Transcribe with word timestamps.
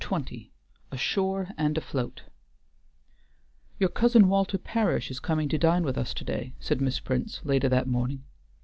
XX 0.01 0.49
ASHORE 0.91 1.49
AND 1.59 1.77
AFLOAT 1.77 2.23
"Your 3.77 3.89
cousin 3.89 4.29
Walter 4.29 4.57
Parish 4.57 5.11
is 5.11 5.19
coming 5.19 5.47
to 5.49 5.59
dine 5.59 5.83
with 5.83 5.95
us 5.95 6.11
to 6.15 6.23
day," 6.23 6.55
said 6.59 6.81
Miss 6.81 6.99
Prince, 6.99 7.39
later 7.43 7.69
that 7.69 7.85
morning. 7.87 8.23